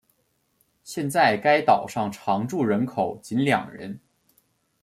[0.83, 3.99] 现在该岛上常住人口仅两人。